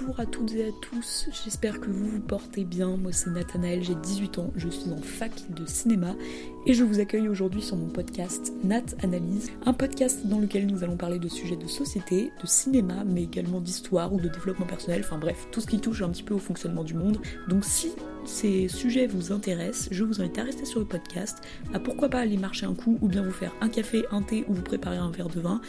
[0.00, 2.96] Bonjour à toutes et à tous, j'espère que vous vous portez bien.
[2.96, 6.14] Moi c'est Nathanaël, j'ai 18 ans, je suis en fac de cinéma
[6.66, 10.84] et je vous accueille aujourd'hui sur mon podcast Nat Analyse, un podcast dans lequel nous
[10.84, 15.02] allons parler de sujets de société, de cinéma, mais également d'histoire ou de développement personnel,
[15.04, 17.18] enfin bref, tout ce qui touche un petit peu au fonctionnement du monde.
[17.48, 17.90] Donc si
[18.24, 21.38] ces sujets vous intéressent, je vous invite à rester sur le podcast,
[21.74, 24.44] à pourquoi pas aller marcher un coup ou bien vous faire un café, un thé
[24.48, 25.60] ou vous préparer un verre de vin.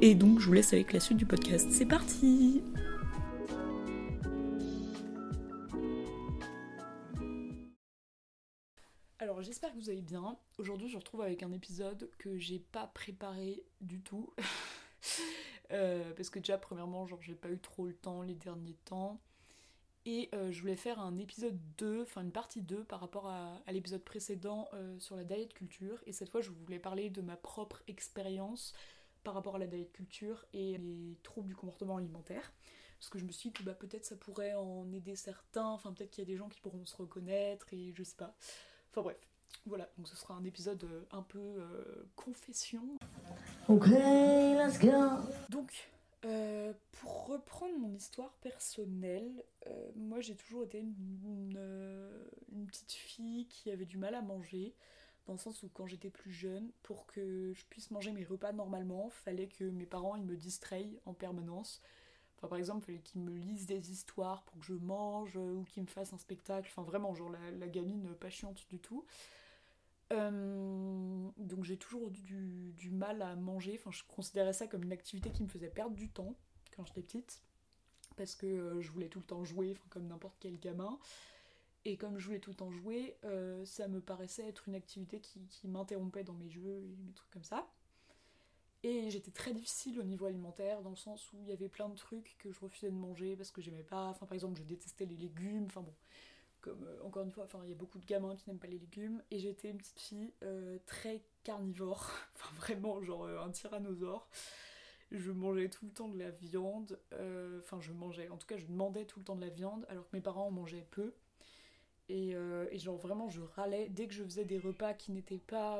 [0.00, 1.68] Et donc je vous laisse avec la suite du podcast.
[1.70, 2.62] C'est parti
[9.78, 10.36] vous allez bien.
[10.58, 14.32] Aujourd'hui je retrouve avec un épisode que j'ai pas préparé du tout.
[15.70, 19.20] Euh, parce que déjà premièrement genre j'ai pas eu trop le temps les derniers temps.
[20.06, 23.60] Et euh, je voulais faire un épisode 2, enfin une partie 2 par rapport à,
[23.70, 26.02] l'épisode précédent euh, sur la diet culture.
[26.06, 28.72] Et cette fois je voulais parler de ma propre expérience
[29.24, 32.50] par rapport à la diet culture et les troubles du comportement alimentaire.
[32.98, 35.92] Parce que je me suis dit que bah, peut-être ça pourrait en aider certains, enfin
[35.92, 38.34] peut-être qu'il y a des gens qui pourront se reconnaître et je sais pas.
[38.90, 39.18] Enfin bref,
[39.68, 42.82] voilà, donc ce sera un épisode euh, un peu euh, confession.
[43.68, 44.90] Ok, let's go.
[45.50, 45.90] Donc,
[46.24, 49.44] euh, pour reprendre mon histoire personnelle,
[49.94, 50.94] moi j'ai toujours été une,
[52.50, 54.74] une, petite fille qui avait du mal à manger,
[55.26, 58.52] dans le sens où quand j'étais plus jeune, pour que je puisse manger mes repas
[58.52, 61.82] normalement, fallait que mes parents ils me distraient en permanence.
[62.38, 65.64] Enfin, par exemple, il fallait qu'ils me lisent des histoires pour que je mange ou
[65.64, 66.68] qu'ils me fassent un spectacle.
[66.70, 69.04] Enfin, vraiment, genre la, gamine pas chiante du tout.
[70.12, 73.76] Euh, donc j'ai toujours eu du, mal à manger.
[73.80, 76.36] Enfin, je considérais ça comme une activité qui me faisait perdre du temps
[76.76, 77.42] quand j'étais petite.
[78.16, 80.96] Parce que euh, je voulais tout le temps jouer, comme n'importe quel gamin.
[81.84, 85.20] Et comme je voulais tout le temps jouer, euh, ça me paraissait être une activité
[85.20, 87.68] qui m'interrompait dans mes jeux et mes trucs comme ça.
[88.84, 91.88] Et j'étais très difficile au niveau alimentaire, dans le sens où il y avait plein
[91.88, 94.06] de trucs que je refusais de manger parce que j'aimais pas.
[94.06, 95.64] Enfin, par exemple, je détestais les légumes.
[95.66, 95.94] Enfin bon,
[96.60, 98.66] comme euh, encore une fois, enfin il y a beaucoup de gamins qui n'aiment pas
[98.66, 103.50] les légumes, et j'étais une petite fille euh, très carnivore, enfin vraiment genre euh, un
[103.50, 104.28] tyrannosaure.
[105.10, 107.00] Je mangeais tout le temps de la viande,
[107.62, 110.04] enfin je mangeais, en tout cas je demandais tout le temps de la viande, alors
[110.06, 111.14] que mes parents en mangeaient peu.
[112.10, 112.34] Et,
[112.70, 115.78] et, genre vraiment je râlais dès que je faisais des repas qui n'étaient pas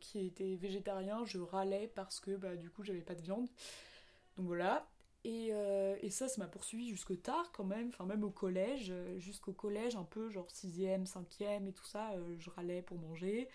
[0.00, 3.46] qui étaient végétariens je râlais parce que bah du coup j'avais pas de viande
[4.38, 4.88] donc voilà
[5.26, 9.18] euh, et, ça, ça m'a poursuivi jusque tard quand même, enfin même au collège, euh,
[9.18, 13.48] jusqu'au collège un peu, genre 6ème, 5ème et tout ça, euh, je râlais pour manger.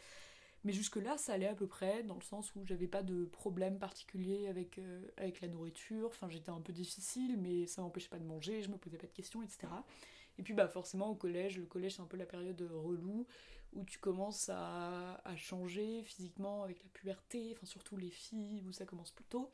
[0.63, 3.79] Mais jusque-là, ça allait à peu près, dans le sens où j'avais pas de problème
[3.79, 4.79] particulier avec,
[5.15, 6.07] avec la nourriture.
[6.07, 9.07] Enfin, j'étais un peu difficile, mais ça m'empêchait pas de manger, je me posais pas
[9.07, 9.67] de questions, etc.
[10.37, 13.25] Et puis, bah, forcément, au collège, le collège, c'est un peu la période relou
[13.73, 18.85] où tu commences à, changer physiquement avec la puberté, enfin, surtout les filles, où ça
[18.85, 19.51] commence plus tôt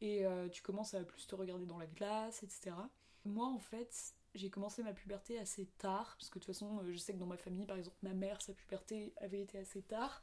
[0.00, 2.76] et euh, tu commences à plus te regarder dans la glace, etc.
[3.24, 6.92] Moi, en fait, j'ai commencé ma puberté assez tard, parce que de toute façon, euh,
[6.92, 9.82] je sais que dans ma famille, par exemple, ma mère, sa puberté avait été assez
[9.82, 10.22] tard.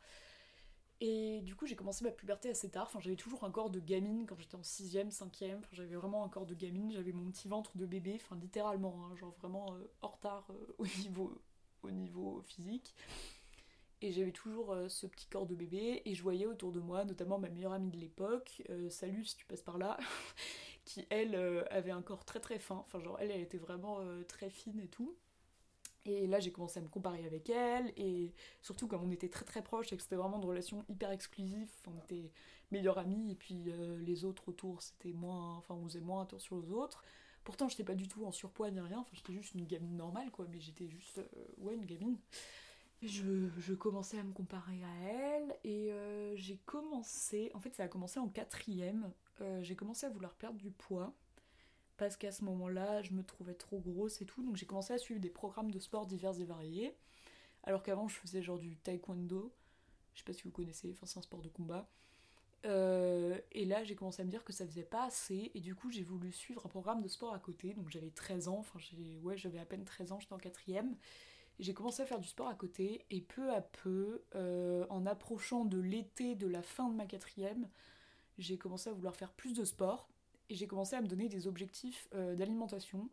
[1.05, 2.85] Et du coup, j'ai commencé ma puberté assez tard.
[2.87, 5.57] Enfin, j'avais toujours un corps de gamine quand j'étais en 6ème, 5ème.
[5.57, 6.91] Enfin, j'avais vraiment un corps de gamine.
[6.93, 10.47] J'avais mon petit ventre de bébé, enfin, littéralement, hein, genre vraiment euh, en retard
[10.77, 11.41] au, niveau,
[11.83, 12.95] au niveau physique
[14.03, 17.05] et j'avais toujours euh, ce petit corps de bébé et je voyais autour de moi
[17.05, 19.97] notamment ma meilleure amie de l'époque, euh, salut si tu passes par là,
[20.85, 23.99] qui elle euh, avait un corps très très fin, enfin genre elle elle était vraiment
[24.27, 25.15] très fine et tout.
[26.05, 29.45] Et là j'ai commencé à me comparer avec elle et surtout comme on était très
[29.45, 32.31] très proches et que c'était vraiment une relation hyper exclusive, on était
[32.71, 36.71] meilleures amies et puis les autres autour c'était moins, enfin on faisait moins attention aux
[36.71, 37.03] autres.
[37.45, 40.29] Pourtant j'étais pas du tout en surpoids ni rien, enfin j'étais juste une gamine normale
[40.31, 41.21] quoi, mais j'étais juste
[41.59, 42.17] ouais une gamine
[43.07, 47.87] je, commençais à me comparer à elle et euh, j'ai commencé, en fait ça a
[47.87, 51.13] commencé en quatrième, euh, j'ai commencé à vouloir perdre du poids
[51.97, 54.97] parce qu'à ce moment-là je me trouvais trop grosse et tout, donc j'ai commencé à
[54.97, 56.95] suivre des programmes de sport divers et variés,
[57.63, 59.53] alors qu'avant je faisais genre du taekwondo,
[60.13, 61.87] je sais pas si vous connaissez, enfin c'est un sport de combat.
[62.65, 65.75] Euh, et là j'ai commencé à me dire que ça faisait pas assez et du
[65.75, 68.79] coup j'ai voulu suivre un programme de sport à côté, donc j'avais 13 ans, enfin
[69.21, 70.95] ouais j'avais à peine 13 ans, j'étais en quatrième.
[71.59, 75.65] J'ai commencé à faire du sport à côté et peu à peu, euh, en approchant
[75.65, 77.69] de l'été de la fin de ma quatrième,
[78.37, 80.09] j'ai commencé à vouloir faire plus de sport
[80.49, 83.09] et j'ai commencé à me donner des objectifs euh, d'alimentation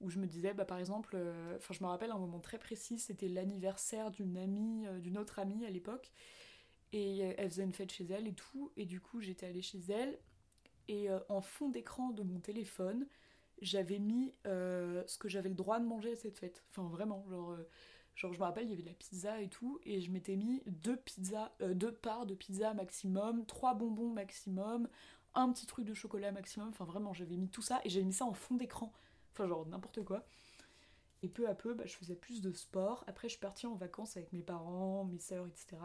[0.00, 2.58] où je me disais, bah, par exemple, euh, enfin je me rappelle un moment très
[2.58, 6.10] précis, c'était l'anniversaire d'une amie, d'une autre amie à l'époque
[6.92, 9.80] et elle faisait une fête chez elle et tout et du coup j'étais allée chez
[9.88, 10.18] elle
[10.86, 13.06] et en fond d'écran de mon téléphone,
[13.60, 16.64] j'avais mis euh, ce que j'avais le droit de manger à cette fête.
[16.70, 17.68] Enfin, vraiment, genre, euh,
[18.14, 20.36] genre je me rappelle, il y avait de la pizza et tout, et je m'étais
[20.36, 24.88] mis deux pizzas, euh, deux parts de pizza maximum, trois bonbons maximum,
[25.34, 26.68] un petit truc de chocolat maximum.
[26.68, 28.92] Enfin, vraiment, j'avais mis tout ça et j'avais mis ça en fond d'écran.
[29.32, 30.26] enfin genre n'importe quoi.
[31.22, 33.04] Et peu à peu, bah, je faisais plus de sport.
[33.06, 35.78] Après, je suis partie en vacances avec mes parents, mes sœurs, etc.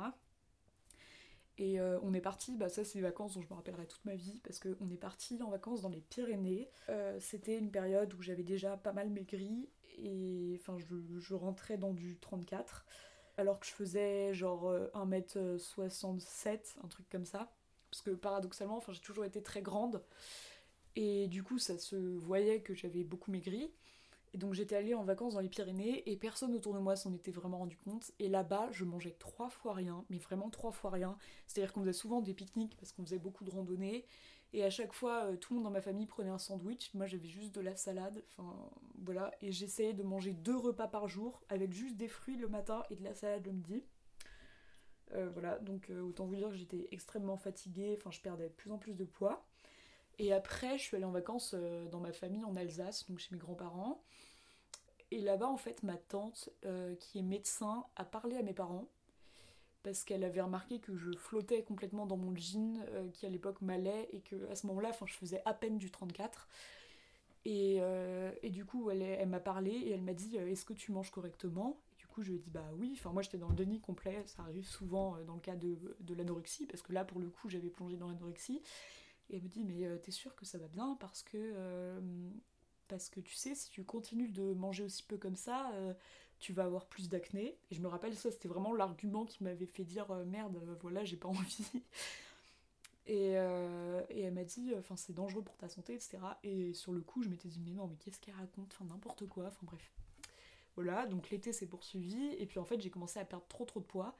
[1.57, 4.05] Et euh, on est parti, bah ça c'est des vacances dont je me rappellerai toute
[4.05, 6.69] ma vie, parce qu'on est parti en vacances dans les Pyrénées.
[6.87, 9.67] Euh, c'était une période où j'avais déjà pas mal maigri,
[9.97, 10.85] et enfin je,
[11.19, 12.85] je, rentrais dans du 34,
[13.35, 17.51] alors que je faisais genre 1m67, un truc comme ça.
[17.91, 20.03] Parce que paradoxalement, j'ai toujours été très grande,
[20.95, 23.71] et du coup ça se voyait que j'avais beaucoup maigri.
[24.33, 27.13] Et donc j'étais allée en vacances dans les Pyrénées et personne autour de moi s'en
[27.13, 28.11] était vraiment rendu compte.
[28.19, 31.17] Et là-bas, je mangeais trois fois rien, mais vraiment trois fois rien.
[31.47, 34.05] C'est-à-dire qu'on faisait souvent des pique-niques parce qu'on faisait beaucoup de randonnées.
[34.53, 36.91] Et à chaque fois, euh, tout le monde dans ma famille prenait un sandwich.
[36.93, 38.23] Moi, j'avais juste de la salade.
[39.03, 39.31] Voilà.
[39.41, 42.95] Et j'essayais de manger deux repas par jour avec juste des fruits le matin et
[42.95, 43.83] de la salade le midi.
[45.13, 45.57] Euh, voilà.
[45.59, 47.95] Donc, euh, autant vous dire que j'étais extrêmement fatiguée.
[47.97, 49.45] Enfin, je perdais de plus en plus de poids.
[50.17, 53.29] Et après, je suis allée en vacances euh, dans ma famille en Alsace, donc chez
[53.33, 54.03] mes grands-parents.
[55.11, 56.49] Et là-bas, en fait, ma tante,
[56.99, 58.87] qui est médecin, a parlé à mes parents
[59.81, 64.07] parce qu'elle avait remarqué que je flottais complètement dans mon jean qui à l'époque m'allait
[64.11, 66.47] et que à ce moment-là, je faisais à peine du 34.
[67.45, 67.79] Et,
[68.43, 71.09] et du coup, elle, elle m'a parlé et elle m'a dit Est-ce que tu manges
[71.09, 71.81] correctement?
[72.09, 72.91] Coup, je dit Bah oui.
[72.97, 74.23] Enfin, moi, j'étais dans le déni complet.
[74.27, 77.49] Ça arrive souvent dans le cas de, de l'anorexie parce que là, pour le coup,
[77.49, 78.61] j'avais plongé dans l'anorexie.
[79.29, 80.97] Et elle me dit mais euh, t'es sûr que ça va bien?
[80.99, 81.99] Parce que euh,
[82.87, 85.93] parce que tu sais si tu continues de manger aussi peu comme ça euh,
[86.39, 89.67] tu vas avoir plus d'acné et je me rappelle ça c'était vraiment l'argument qui m'avait
[89.67, 91.67] fait dire merde voilà j'ai pas envie
[93.05, 97.01] et, et elle m'a dit enfin c'est dangereux pour ta santé etc et sur le
[97.01, 98.73] coup je m'étais dit mais non mais qu'est-ce qu'elle raconte?
[98.73, 99.91] Enfin n'importe quoi enfin bref
[100.79, 103.81] voilà donc l'été s'est poursuivi et puis en fait j'ai commencé à perdre trop trop
[103.81, 104.15] de poids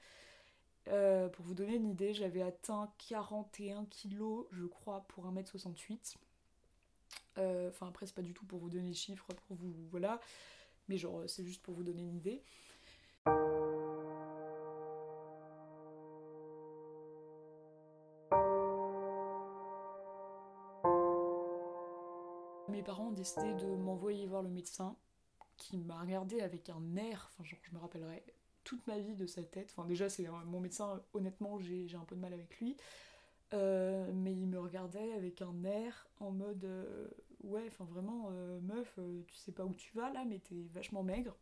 [0.87, 6.15] euh, pour vous donner une idée, j'avais atteint 41 kg, je crois, pour 1m68.
[7.37, 9.73] Euh, enfin, après, c'est pas du tout pour vous donner les chiffres, pour vous.
[9.91, 10.19] Voilà.
[10.87, 12.43] Mais genre, c'est juste pour vous donner une idée.
[22.69, 24.95] Mes parents ont décidé de m'envoyer voir le médecin
[25.59, 28.23] qui m'a regardé avec un air, enfin genre je me rappellerai
[28.63, 29.73] toute ma vie de sa tête.
[29.75, 32.77] Enfin, déjà, c'est mon médecin, honnêtement, j'ai un peu de mal avec lui.
[33.53, 37.07] Euh, mais il me regardait avec un air en mode euh,
[37.43, 41.01] ouais, enfin vraiment, euh, meuf, tu sais pas où tu vas là, mais t'es vachement
[41.01, 41.35] maigre.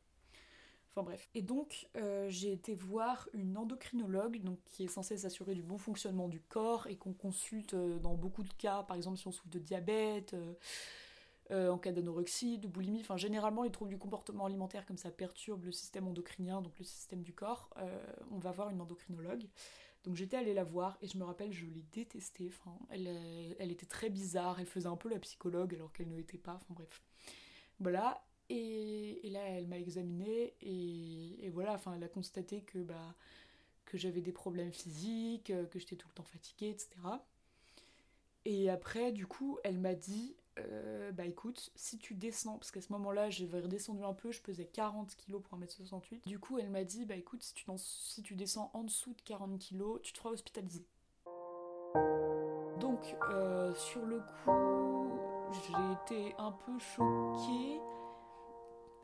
[0.89, 1.29] Enfin bref.
[1.35, 1.89] Et donc,
[2.29, 6.87] j'ai été voir une endocrinologue donc, qui est censée s'assurer du bon fonctionnement du corps
[6.87, 10.35] et qu'on consulte dans beaucoup de cas, par exemple si on souffre de diabète
[11.51, 12.99] euh, en cas d'anorexie, de boulimie.
[12.99, 16.83] Enfin, généralement, les troubles du comportement alimentaire, comme ça perturbe le système endocrinien, donc le
[16.83, 19.47] système du corps, euh, on va voir une endocrinologue.
[20.03, 22.49] Donc j'étais allée la voir et je me rappelle, je l'ai détestée.
[22.49, 26.09] Enfin, elle, euh, elle était très bizarre, elle faisait un peu la psychologue alors qu'elle
[26.09, 26.55] ne l'était pas.
[26.55, 27.01] Enfin bref.
[27.79, 28.23] Voilà.
[28.49, 33.15] Et, là, elle m'a examinée et, et, voilà, enfin, elle a constaté que, bah,
[33.85, 36.89] que j'avais des problèmes physiques, que j'étais tout le temps fatiguée, etc.
[38.45, 42.81] Et après, du coup, elle m'a dit euh, bah écoute, si tu descends, parce qu'à
[42.81, 46.25] ce moment-là, j'avais redescendu un peu, je pesais 40 kg pour 1m68.
[46.25, 49.21] Du coup, elle m'a dit, bah écoute, si tu, si tu descends en dessous de
[49.21, 50.85] 40 kg, tu te feras hospitaliser.
[52.79, 55.19] Donc, euh, sur le coup,
[55.51, 57.81] j'ai été un peu choquée.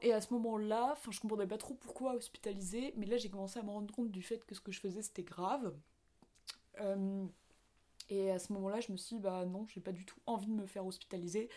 [0.01, 3.59] Et à ce moment-là, enfin, je comprenais pas trop pourquoi hospitaliser, mais là, j'ai commencé
[3.59, 5.73] à me rendre compte du fait que ce que je faisais, c'était grave.
[6.81, 7.25] Euh,
[8.13, 10.45] et à ce moment-là, je me suis dit, bah non, j'ai pas du tout envie
[10.45, 11.49] de me faire hospitaliser,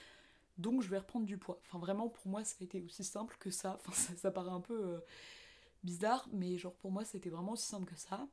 [0.56, 1.60] donc je vais reprendre du poids.
[1.66, 3.78] Enfin, vraiment, pour moi, ça a été aussi simple que ça.
[3.86, 4.98] Enfin, ça, paraît un peu euh,
[5.84, 8.26] bizarre, mais genre pour moi, c'était vraiment aussi simple que ça.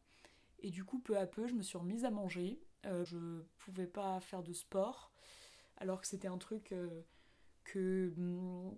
[0.60, 2.62] Et du coup, peu à peu, je me suis remise à manger.
[2.86, 3.18] Euh, je
[3.60, 5.12] pouvais pas faire de sport,
[5.78, 7.02] alors que c'était un truc euh,
[7.66, 8.72] que, mm,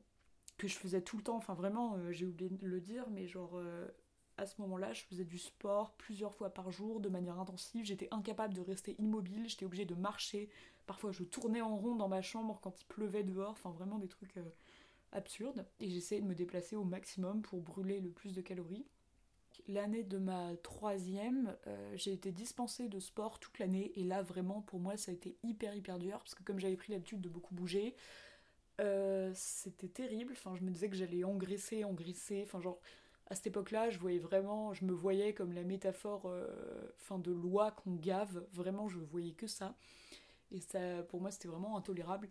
[0.58, 1.38] que je faisais tout le temps.
[1.38, 3.62] Enfin, vraiment, j'ai oublié de le dire, mais genre
[4.38, 7.86] à ce moment-là, je faisais du sport plusieurs fois par jour de manière intensive.
[7.86, 10.50] J'étais incapable de rester immobile, j'étais obligée de marcher.
[10.88, 13.52] Parfois, je tournais en rond dans ma chambre quand il pleuvait dehors.
[13.52, 14.44] Enfin, vraiment des trucs euh,
[15.14, 15.66] absurdes.
[15.80, 18.86] Et j'essayais de me déplacer au maximum pour brûler le plus de calories.
[19.68, 23.94] L'année de ma troisième, euh, j'ai été dispensée de sport toute l'année.
[23.96, 26.20] Et là, vraiment, pour moi, ça a été hyper, hyper dur.
[26.20, 27.96] Parce que comme j'avais pris l'habitude de beaucoup bouger,
[28.82, 30.34] euh, c'était terrible.
[30.34, 32.44] Enfin, je me disais que j'allais engraisser, engraisser.
[32.44, 32.80] Enfin, genre
[33.28, 36.48] à cette époque-là, je voyais vraiment, je me voyais comme la métaphore euh,
[36.98, 38.46] fin de loi qu'on gave.
[38.54, 39.76] Vraiment, je voyais que ça.
[40.52, 42.30] Et ça, pour moi, c'était vraiment intolérable.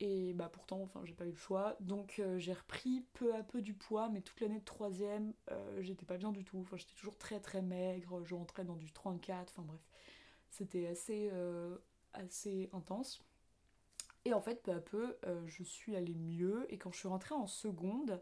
[0.00, 1.76] Et bah pourtant, enfin, j'ai pas eu le choix.
[1.80, 5.82] Donc euh, j'ai repris peu à peu du poids, mais toute l'année de troisième, euh,
[5.82, 6.58] j'étais pas bien du tout.
[6.60, 8.22] Enfin, j'étais toujours très très maigre.
[8.24, 9.52] Je rentrais dans du 34.
[9.56, 9.80] Enfin bref,
[10.50, 11.30] c'était assez
[12.14, 13.20] assez intense.
[14.24, 16.66] Et en fait, peu à peu, euh, je suis allée mieux.
[16.72, 18.20] Et quand je suis rentrée en seconde,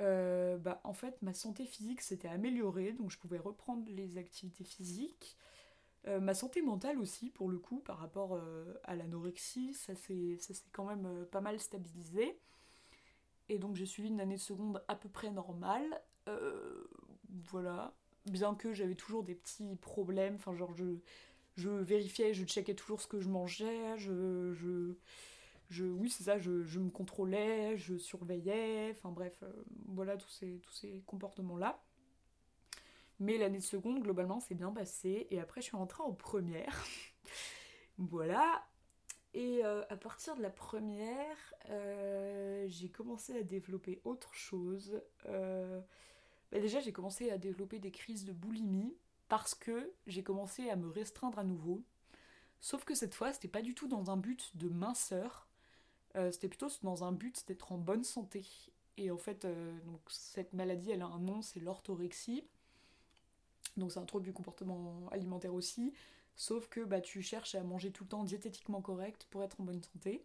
[0.00, 4.64] euh, bah, en fait, ma santé physique s'était améliorée, donc je pouvais reprendre les activités
[4.64, 5.36] physiques.
[6.06, 8.40] Euh, ma santé mentale aussi, pour le coup, par rapport
[8.84, 10.38] à l'anorexie, ça s'est
[10.72, 12.38] quand même pas mal stabilisé.
[13.48, 16.02] Et donc j'ai suivi une année de seconde à peu près normale.
[17.50, 17.94] voilà.
[18.26, 20.98] Bien que j'avais toujours des petits problèmes, enfin genre je,
[21.56, 24.94] je vérifiais, je checkais toujours ce que je mangeais, je, je,
[25.68, 29.52] je oui c'est ça, je, me contrôlais, je surveillais, enfin bref, euh,
[29.86, 31.82] voilà tous ces, tous ces comportements-là.
[33.18, 36.84] Mais l'année de seconde, globalement, c'est bien passé, et après je suis rentrée en première.
[37.98, 38.66] voilà.
[39.32, 45.00] Et euh, à partir de la première, euh, j'ai commencé à développer autre chose.
[46.52, 48.96] Bah, déjà, j'ai commencé à développer des crises de boulimie
[49.28, 51.82] parce que j'ai commencé à me restreindre à nouveau.
[52.60, 55.48] Sauf que cette fois, c'était pas du tout dans un but de minceur,
[56.16, 58.44] euh, c'était plutôt dans un but d'être en bonne santé.
[58.96, 62.44] Et en fait, euh, donc, cette maladie, elle a un nom, c'est l'orthorexie.
[63.76, 65.92] Donc c'est un trouble du comportement alimentaire aussi.
[66.34, 69.64] Sauf que bah, tu cherches à manger tout le temps diététiquement correct pour être en
[69.64, 70.24] bonne santé.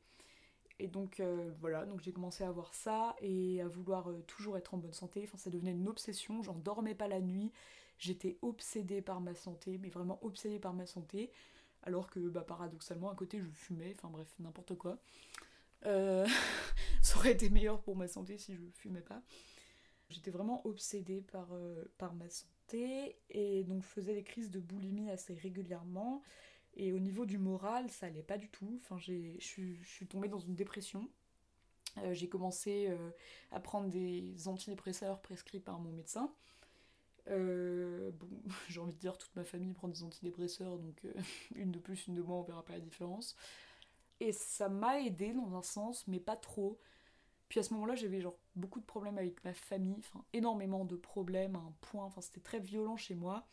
[0.79, 4.74] Et donc euh, voilà, donc j'ai commencé à avoir ça et à vouloir toujours être
[4.74, 5.21] en bonne santé.
[5.25, 6.41] Enfin, ça devenait une obsession.
[6.43, 7.51] J'en dormais pas la nuit.
[7.98, 11.29] J'étais obsédée par ma santé, mais vraiment obsédée par ma santé.
[11.83, 14.98] Alors que bah, paradoxalement, à côté, je fumais, enfin bref, n'importe quoi.
[15.86, 16.28] Euh,
[17.02, 19.22] ça aurait été meilleur pour ma santé si je fumais pas.
[20.10, 24.60] J'étais vraiment obsédée par, euh, par ma santé et donc je faisais des crises de
[24.60, 26.22] boulimie assez régulièrement.
[26.74, 28.80] Et au niveau du moral, ça allait pas du tout.
[28.82, 31.10] Enfin, je suis tombée dans une dépression.
[31.98, 32.90] Euh, j'ai commencé
[33.52, 36.34] à prendre des antidépresseurs prescrits par mon médecin.
[37.28, 38.30] Bon,
[38.70, 41.06] j'ai envie de dire, toute ma famille prend des antidépresseurs, donc
[41.56, 43.36] une de plus, une de moins, on verra pas la différence.
[44.22, 46.78] Et ça m'a aidé dans un sens, mais pas trop.
[47.50, 50.01] Puis à ce moment-là, j'avais genre beaucoup de problèmes avec ma famille,
[50.32, 53.46] énormément de problèmes à un point, c'était très violent chez moi.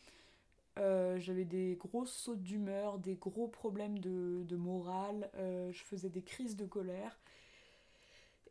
[0.79, 6.55] Euh, j'avais des grosses sautes d'humeur, des gros problèmes de, morale, je faisais des crises
[6.55, 7.19] de colère.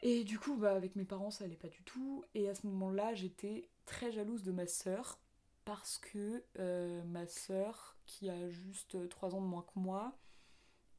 [0.01, 2.23] Et du coup, bah, avec mes parents, ça allait pas du tout.
[2.35, 5.19] Et à ce moment-là, j'étais très jalouse de ma sœur
[5.65, 10.15] parce que euh, ma sœur, qui a juste 3 ans de moins que moi,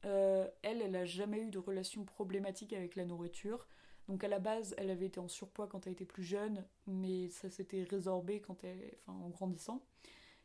[0.05, 3.67] euh, elle, elle a jamais eu de relation problématique avec la nourriture.
[4.09, 7.29] Donc à la base, elle avait été en surpoids quand elle était plus jeune, mais
[7.29, 9.83] ça s'était résorbé quand elle, en grandissant.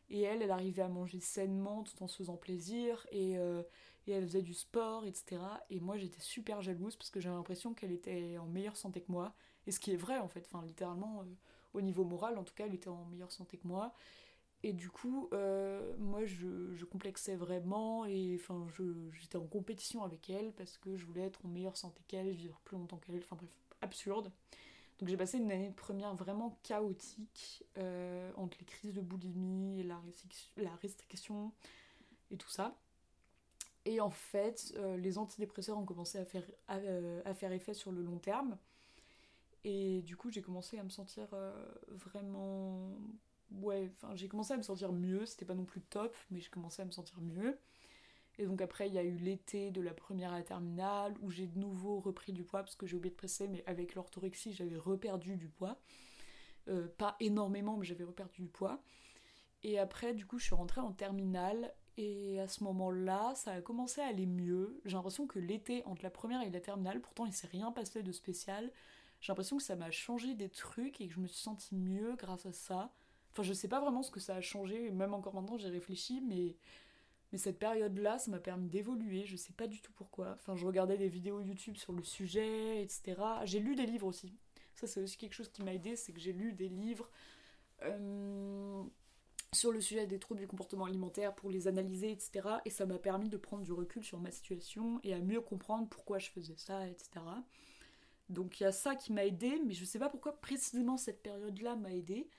[0.10, 3.63] Et elle, elle arrivait à manger sainement tout en se faisant plaisir et, euh,
[4.05, 5.41] elle faisait du sport, etc.
[5.69, 9.10] Et moi, j'étais super jalouse parce que j'avais l'impression qu'elle était en meilleure santé que
[9.10, 9.33] moi.
[9.65, 11.24] Et ce qui est vrai en fait, enfin littéralement
[11.74, 13.93] au niveau moral, en tout cas, elle était en meilleure santé que moi.
[14.65, 18.65] Et du coup, euh, moi, je, complexais vraiment et enfin,
[19.12, 22.62] j'étais en compétition avec elle parce que je voulais être en meilleure santé qu'elle, vivre
[22.63, 23.50] plus longtemps qu'elle, enfin bref,
[23.82, 24.32] absurde.
[25.00, 29.82] Donc j'ai passé une année de première vraiment chaotique euh, entre les crises de boulimie
[29.82, 30.00] et la,
[30.82, 31.51] restriction
[32.32, 32.77] et tout ça.
[33.86, 38.01] Et en fait, euh, les antidépresseurs ont commencé à faire, à faire effet sur le
[38.01, 38.58] long terme.
[39.65, 41.27] Et du coup, j'ai commencé à me sentir
[41.89, 42.96] vraiment.
[43.62, 45.25] Ouais, enfin, j'ai commencé à me sentir mieux.
[45.25, 47.57] C'était pas non plus top, mais j'ai commencé à me sentir mieux.
[48.39, 51.29] Et donc, après, il y a eu l'été de la première à la terminale où
[51.29, 54.53] j'ai de nouveau repris du poids parce que j'ai oublié de presser, mais avec l'orthorexie,
[54.53, 55.79] j'avais reperdu du poids.
[56.67, 58.81] Euh, pas énormément, mais j'avais reperdu du poids.
[59.62, 61.74] Et après, du coup, je suis rentrée en terminale.
[61.95, 64.81] Et à ce moment-là, ça a commencé à aller mieux.
[64.83, 68.01] J'ai l'impression que l'été entre la première et la terminale, pourtant il s'est rien passé
[68.01, 68.72] de spécial
[69.24, 72.13] j'ai l'impression que ça m'a changé des trucs et que je me suis sentie mieux
[72.17, 72.93] grâce à ça.
[73.34, 76.22] Enfin, je sais pas vraiment ce que ça a changé, même encore maintenant j'ai réfléchi,
[76.22, 76.56] mais,
[77.32, 80.34] mais cette période-là, ça m'a permis d'évoluer, je sais pas du tout pourquoi.
[80.34, 83.20] Enfin, je regardais des vidéos YouTube sur le sujet, etc.
[83.46, 84.38] J'ai lu des livres aussi.
[84.75, 87.10] Ça, c'est aussi quelque chose qui m'a aidé, c'est que j'ai lu des livres
[87.84, 88.84] euh,
[89.52, 92.48] sur le sujet des troubles du comportement alimentaire pour les analyser, etc.
[92.66, 95.88] Et ça m'a permis de prendre du recul sur ma situation et à mieux comprendre
[95.90, 97.22] pourquoi je faisais ça, etc.
[98.30, 101.22] Donc il y a ça qui m'a aidé, mais je sais pas pourquoi précisément cette
[101.24, 102.30] période-là m'a aidé.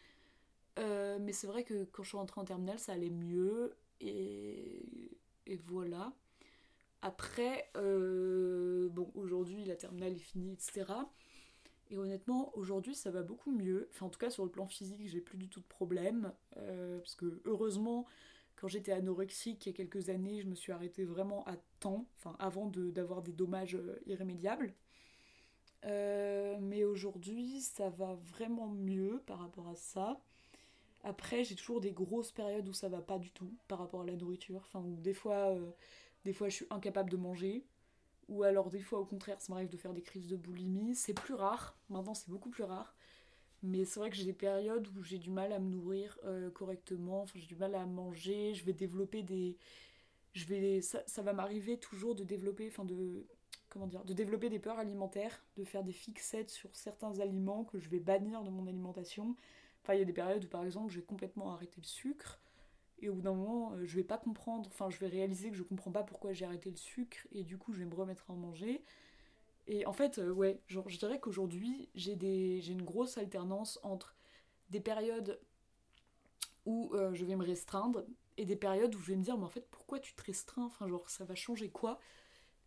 [0.79, 3.77] Euh, mais c'est vrai que quand je suis rentrée en terminale, ça allait mieux.
[4.01, 5.11] Et,
[5.67, 6.13] voilà.
[7.03, 10.85] Après, euh, bon, aujourd'hui, la terminale est finie, etc.
[11.91, 13.89] Et honnêtement, aujourd'hui, ça va beaucoup mieux.
[13.91, 16.33] Enfin, en tout cas, sur le plan physique, j'ai plus du tout de problème.
[16.57, 18.07] Euh, parce que, heureusement,
[18.57, 22.07] quand j'étais anorexique il y a quelques années, je me suis arrêtée vraiment à temps,
[22.17, 24.75] enfin, avant d'avoir des dommages irrémédiables.
[25.85, 30.19] Mais aujourd'hui, ça va vraiment mieux par rapport à ça.
[31.05, 34.07] Après, j'ai toujours des grosses périodes où ça va pas du tout par rapport à
[34.07, 34.63] la nourriture.
[34.67, 35.71] Enfin, des fois, euh,
[36.25, 37.65] des fois, je suis incapable de manger.
[38.29, 40.95] Ou alors des fois au contraire, ça m'arrive de faire des crises de boulimie.
[40.95, 42.95] C'est plus rare, maintenant c'est beaucoup plus rare.
[43.63, 46.51] Mais c'est vrai que j'ai des périodes où j'ai du mal à me nourrir euh,
[46.51, 49.57] correctement, enfin j'ai du mal à manger, je vais développer des...
[50.35, 50.81] Je vais...
[50.83, 53.27] Ça, ça va m'arriver toujours de développer, enfin de...
[53.71, 57.79] Comment dire De développer des peurs alimentaires, de faire des fixettes sur certains aliments que
[57.79, 59.37] je vais bannir de mon alimentation.
[59.85, 62.41] Enfin il y a des périodes où par exemple j'ai complètement arrêté le sucre
[63.05, 65.57] et au bout d'un moment, euh, je vais pas comprendre, enfin, je vais réaliser que
[65.57, 68.31] je comprends pas pourquoi j'ai arrêté le sucre, et du coup, je vais me remettre
[68.31, 68.83] à en manger.
[69.67, 72.13] Et en fait, euh, ouais, genre, je dirais qu'aujourd'hui, j'ai
[72.69, 74.17] une grosse alternance entre
[74.71, 75.41] des périodes
[76.67, 78.05] où euh, je vais me restreindre
[78.37, 80.65] et des périodes où je vais me dire, mais en fait, pourquoi tu te restreins?
[80.67, 81.99] Enfin, genre, ça va changer quoi?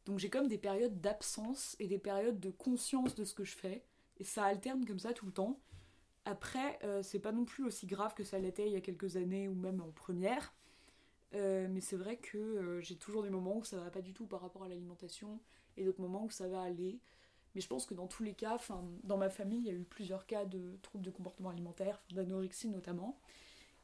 [0.05, 3.55] Donc, j'ai comme des périodes d'absence et des périodes de conscience de ce que je
[3.55, 3.83] fais,
[4.17, 5.59] et ça alterne comme ça tout le temps.
[6.27, 9.15] Après, euh, c'est pas non plus aussi grave que ça l'était il y a quelques
[9.15, 10.53] années ou même en première.
[11.33, 14.13] Euh, mais c'est vrai que euh, j'ai toujours des moments où ça va pas du
[14.13, 15.39] tout par rapport à l'alimentation
[15.77, 16.99] et d'autres moments où ça va aller.
[17.55, 18.57] Mais je pense que dans tous les cas,
[19.05, 22.67] dans ma famille, il y a eu plusieurs cas de troubles de comportement alimentaire, d'anorexie
[22.67, 23.17] notamment.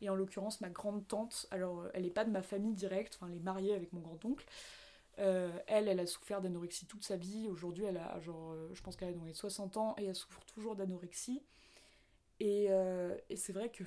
[0.01, 3.37] Et en l'occurrence, ma grande tante, alors elle n'est pas de ma famille directe, elle
[3.37, 4.45] est mariée avec mon grand-oncle.
[5.15, 7.47] elle, elle a souffert d'anorexie toute sa vie.
[7.47, 10.43] Aujourd'hui, elle a, genre, je pense qu'elle a dans les 60 ans et elle souffre
[10.43, 11.41] toujours d'anorexie.
[12.41, 13.83] Euh, et, c'est vrai que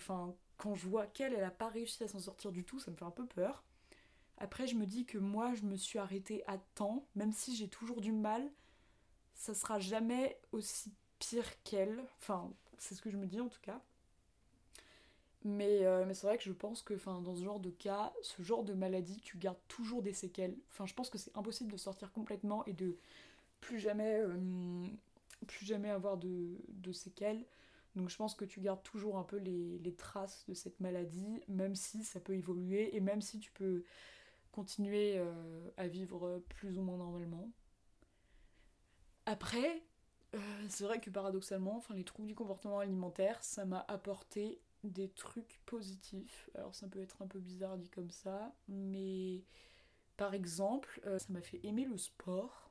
[0.56, 2.96] quand je vois qu'elle, elle n'a pas réussi à s'en sortir du tout, ça me
[2.96, 3.62] fait un peu peur.
[4.38, 7.68] Après, je me dis que moi, je me suis arrêtée à temps, même si j'ai
[7.68, 8.48] toujours du mal,
[9.34, 12.02] ça sera jamais aussi pire qu'elle.
[12.20, 13.80] Enfin, c'est ce que je me dis en tout cas.
[15.44, 18.42] Mais, euh, mais c'est vrai que je pense que dans ce genre de cas, ce
[18.42, 20.56] genre de maladie, tu gardes toujours des séquelles.
[20.70, 22.96] Enfin, je pense que c'est impossible de sortir complètement et de
[23.60, 24.86] plus jamais, euh,
[25.46, 27.44] plus jamais avoir de, de séquelles.
[27.96, 31.74] Donc je pense que tu gardes toujours un peu les, traces de cette maladie, même
[31.74, 33.84] si ça peut évoluer et même si tu peux
[34.52, 37.50] continuer euh, à vivre plus ou moins normalement.
[39.24, 39.82] Après,
[40.34, 45.08] euh, c'est vrai que paradoxalement, enfin, les troubles du comportement alimentaire, ça m'a apporté des
[45.08, 46.50] trucs positifs.
[46.54, 49.42] Alors ça peut être un peu bizarre dit comme ça, mais
[50.16, 52.65] par exemple, euh, ça m'a fait aimer le sport.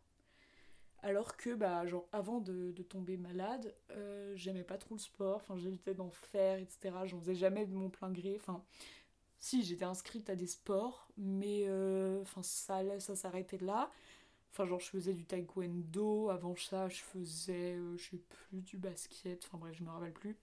[1.06, 5.56] Alors que, bah, genre, avant de, tomber malade, euh, j'aimais pas trop le sport, enfin,
[5.56, 7.06] j'évitais d'en faire, etc.
[7.06, 8.36] J'en faisais jamais de mon plein gré.
[8.39, 8.63] Enfin,
[9.38, 13.91] si, j'étais inscrite à des sports, mais euh, enfin, ça, s'arrêtait là.
[14.52, 18.78] Enfin, genre, je faisais du taekwondo, avant ça, je faisais, euh, je sais plus, du
[18.78, 20.36] basket, enfin bref, je me rappelle plus.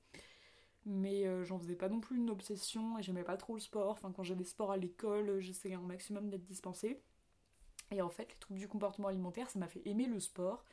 [0.86, 3.90] Mais j'en faisais pas non plus une obsession et j'aimais pas trop le sport.
[3.90, 7.00] Enfin, quand j'avais sport à l'école, j'essayais un maximum d'être dispensée.
[7.92, 10.64] Et en fait, les troubles du comportement alimentaire, ça m'a fait aimer le sport.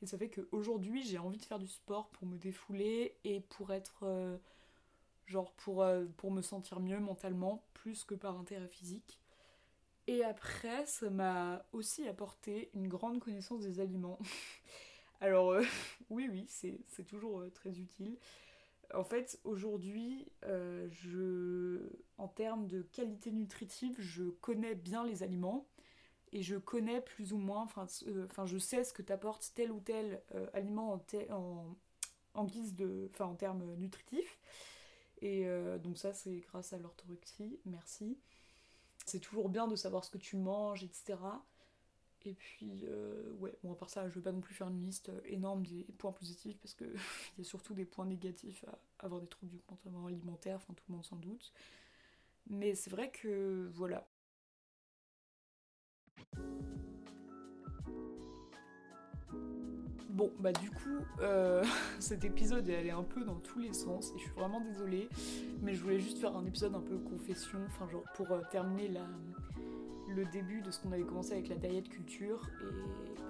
[0.00, 3.72] Et ça fait qu'aujourd'hui, j'ai envie de faire du sport pour me défouler et pour
[3.72, 4.04] être.
[4.04, 4.38] Euh,
[5.26, 9.20] genre, pour, euh, pour me sentir mieux mentalement, plus que par intérêt physique.
[10.06, 14.18] Et après, ça m'a aussi apporté une grande connaissance des aliments.
[15.20, 15.64] Alors, euh,
[16.10, 18.16] oui, oui, c'est toujours très utile.
[18.94, 21.82] En fait, aujourd'hui, je,
[22.16, 25.66] en termes de qualité nutritive, je connais bien les aliments
[26.32, 29.72] et je connais plus ou moins, enfin, euh, enfin je sais ce que t'apporte tel
[29.72, 31.76] ou tel euh, aliment en,
[32.34, 34.38] en, guise de, enfin en termes nutritifs.
[35.20, 38.18] Et euh, donc ça c'est grâce à l'orthorexie, merci.
[39.06, 41.16] C'est toujours bien de savoir ce que tu manges, etc.
[42.24, 42.84] Et puis,
[43.38, 45.84] ouais, bon, à part ça, je veux pas non plus faire une liste énorme des
[45.96, 46.92] points positifs parce qu'il
[47.38, 50.84] y a surtout des points négatifs à avoir des troubles du comportement alimentaire, enfin tout
[50.88, 51.52] le monde s'en doute.
[52.50, 54.06] Mais c'est vrai que, voilà,
[60.18, 61.62] Bon, bah du coup, euh,
[62.00, 65.08] cet épisode est allé un peu dans tous les sens et je suis vraiment désolée,
[65.62, 68.90] mais je voulais juste faire un épisode un peu confession, enfin genre pour euh, terminer
[70.08, 72.50] le début de ce qu'on avait commencé avec la diet culture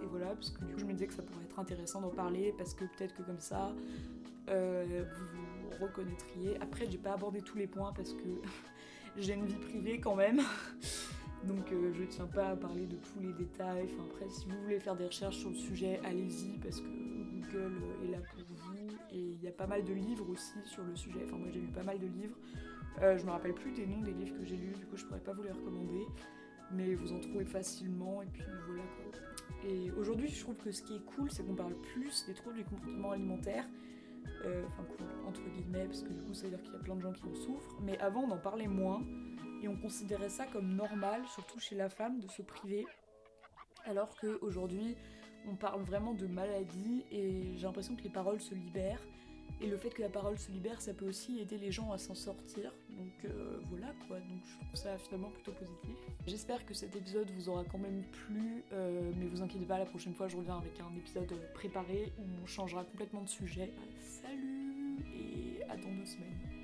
[0.03, 2.09] et, voilà, parce que du coup je me disais que ça pourrait être intéressant d'en
[2.09, 3.74] parler parce que peut-être que comme ça
[4.48, 5.27] euh, vous
[5.79, 6.57] vous reconnaîtriez.
[6.62, 8.40] Après, j'ai pas abordé tous les points parce que
[9.18, 10.40] j'ai une vie privée quand même.
[11.44, 13.88] Donc euh, je ne tiens pas à parler de tous les détails.
[13.92, 17.77] Enfin après, si vous voulez faire des recherches sur le sujet, allez-y parce que Google
[18.05, 18.74] est là pour vous.
[19.11, 21.20] Et il y a pas mal de livres aussi sur le sujet.
[21.24, 22.37] Enfin moi j'ai lu pas mal de livres.
[23.03, 25.05] Euh, je me rappelle plus des noms des livres que j'ai lus, du coup je
[25.05, 26.05] pourrais pas vous les recommander.
[26.72, 29.70] Mais vous en trouvez facilement et puis voilà quoi.
[29.70, 32.57] Et aujourd'hui je trouve que ce qui est cool c'est qu'on parle plus des troubles
[32.57, 33.64] du comportement alimentaire.
[34.44, 36.81] Euh, enfin cool entre guillemets parce que du coup ça veut dire qu'il y a
[36.81, 37.77] plein de gens qui en souffrent.
[37.83, 39.03] Mais avant on en parlait moins
[39.62, 42.87] et on considérait ça comme normal, surtout chez la femme, de se priver,
[43.85, 44.97] alors qu'aujourd'hui
[45.47, 49.03] on parle vraiment de maladie et j'ai l'impression que les paroles se libèrent
[49.61, 51.99] Et le fait que la parole se libère, ça peut aussi aider les gens à
[51.99, 52.73] s'en sortir.
[52.90, 55.97] Donc euh, voilà quoi, donc je trouve ça finalement plutôt positif.
[56.27, 59.87] J'espère que cet épisode vous aura quand même plu, euh, mais vous inquiétez pas, la
[59.87, 63.73] prochaine fois je reviens avec un épisode préparé où on changera complètement de sujet.
[64.01, 66.58] Salut et à dans deux semaines.